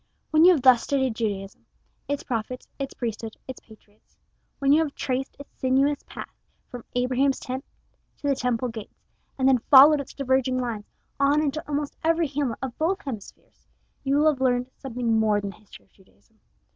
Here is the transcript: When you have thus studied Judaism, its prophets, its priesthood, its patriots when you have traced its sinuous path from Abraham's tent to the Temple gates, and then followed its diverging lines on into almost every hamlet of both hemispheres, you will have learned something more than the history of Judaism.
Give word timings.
When 0.31 0.43
you 0.45 0.53
have 0.53 0.63
thus 0.63 0.81
studied 0.81 1.13
Judaism, 1.15 1.63
its 2.07 2.23
prophets, 2.23 2.67
its 2.79 2.95
priesthood, 2.95 3.37
its 3.47 3.59
patriots 3.61 4.15
when 4.57 4.73
you 4.73 4.81
have 4.81 4.95
traced 4.95 5.35
its 5.37 5.53
sinuous 5.59 6.01
path 6.07 6.31
from 6.71 6.85
Abraham's 6.95 7.39
tent 7.39 7.63
to 8.17 8.27
the 8.27 8.33
Temple 8.35 8.69
gates, 8.69 9.03
and 9.37 9.47
then 9.47 9.59
followed 9.69 10.01
its 10.01 10.15
diverging 10.15 10.57
lines 10.57 10.89
on 11.19 11.39
into 11.39 11.63
almost 11.67 11.97
every 12.03 12.25
hamlet 12.25 12.57
of 12.63 12.75
both 12.79 12.99
hemispheres, 13.03 13.67
you 14.03 14.17
will 14.17 14.29
have 14.31 14.41
learned 14.41 14.71
something 14.75 15.19
more 15.19 15.39
than 15.39 15.51
the 15.51 15.57
history 15.57 15.85
of 15.85 15.93
Judaism. 15.93 16.39